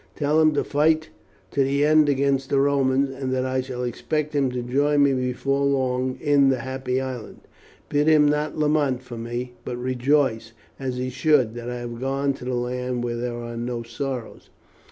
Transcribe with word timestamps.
Tell 0.15 0.41
him 0.41 0.55
to 0.55 0.63
fight 0.63 1.09
to 1.51 1.63
the 1.63 1.85
end 1.85 2.09
against 2.09 2.49
the 2.49 2.59
Romans, 2.59 3.11
and 3.11 3.31
that 3.33 3.45
I 3.45 3.61
shall 3.61 3.83
expect 3.83 4.33
him 4.33 4.49
to 4.51 4.63
join 4.63 5.03
me 5.03 5.13
before 5.13 5.63
long 5.63 6.17
in 6.19 6.49
the 6.49 6.61
Happy 6.61 6.99
Island. 6.99 7.41
Bid 7.87 8.07
him 8.07 8.25
not 8.25 8.57
lament 8.57 9.03
for 9.03 9.19
me, 9.19 9.53
but 9.63 9.77
rejoice, 9.77 10.53
as 10.79 10.97
he 10.97 11.11
should, 11.11 11.53
that 11.53 11.69
I 11.69 11.75
have 11.81 11.99
gone 11.99 12.33
to 12.33 12.45
the 12.45 12.55
Land 12.55 13.03
where 13.03 13.15
there 13.17 13.37
are 13.37 13.55
no 13.55 13.83
sorrows.' 13.83 14.49